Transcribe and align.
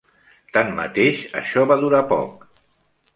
Tanmateix, 0.57 1.21
això 1.41 1.65
va 1.73 1.77
durar 1.83 2.01
poc. 2.15 2.43